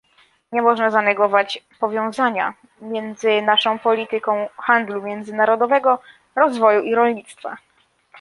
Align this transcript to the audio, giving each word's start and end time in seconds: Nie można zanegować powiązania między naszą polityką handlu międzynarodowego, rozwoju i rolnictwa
Nie 0.51 0.61
można 0.61 0.89
zanegować 0.91 1.63
powiązania 1.79 2.53
między 2.81 3.41
naszą 3.41 3.79
polityką 3.79 4.49
handlu 4.57 5.01
międzynarodowego, 5.03 5.99
rozwoju 6.35 6.81
i 6.83 6.95
rolnictwa 6.95 7.57